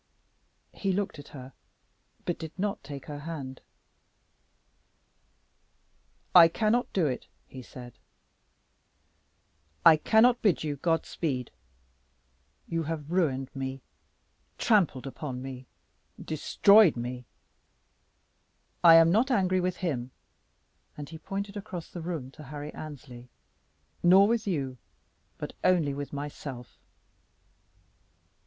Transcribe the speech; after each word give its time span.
'"He 0.73 0.91
looked 0.91 1.19
at 1.19 1.27
her, 1.27 1.53
but 2.25 2.39
did 2.39 2.57
not 2.57 2.83
take 2.83 3.05
her 3.05 3.19
hand. 3.19 3.61
"I 6.33 6.47
cannot 6.47 6.91
do 6.91 7.05
it," 7.05 7.27
he 7.47 7.61
said. 7.61 7.99
"I 9.85 9.97
cannot 9.97 10.41
bid 10.41 10.63
you 10.63 10.77
'God 10.77 11.05
speed.' 11.05 11.51
You 12.67 12.81
have 12.81 13.11
ruined 13.11 13.51
me, 13.55 13.83
trampled 14.57 15.05
upon 15.05 15.39
me, 15.39 15.67
destroyed 16.19 16.97
me. 16.97 17.25
I 18.83 18.95
am 18.95 19.11
not 19.11 19.29
angry 19.29 19.59
with 19.61 19.77
him," 19.85 20.09
and 20.97 21.09
he 21.09 21.19
pointed 21.19 21.55
across 21.55 21.89
the 21.91 22.01
room 22.01 22.31
to 22.31 22.45
Harry 22.45 22.73
Annesley; 22.73 23.29
"nor 24.01 24.27
with 24.27 24.47
you; 24.47 24.79
but 25.37 25.53
only 25.63 25.93
with 25.93 26.11
myself." 26.11 26.79